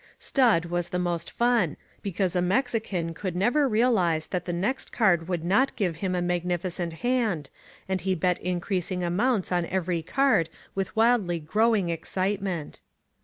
Stud 0.17 0.65
was 0.65 0.89
the 0.89 0.97
most 0.97 1.29
fun, 1.29 1.77
because 2.01 2.35
a 2.35 2.41
Mexican 2.41 3.13
could 3.13 3.35
never 3.35 3.69
realize 3.69 4.25
that 4.25 4.45
the 4.45 4.51
next 4.51 4.91
card 4.91 5.27
would 5.27 5.43
not 5.45 5.75
give 5.75 5.97
him 5.97 6.15
a 6.15 6.23
magnificent 6.23 6.91
hand, 7.05 7.51
and 7.87 8.01
he 8.01 8.15
bet 8.15 8.37
ass 8.39 8.39
INSURGENT 8.39 8.41
MEXICO 8.41 8.55
increasing 8.55 9.03
amounts 9.03 9.51
on 9.51 9.67
every 9.67 10.01
card 10.01 10.49
with 10.73 10.95
wildly 10.95 11.37
growing 11.39 11.89
excitement. 11.91 12.79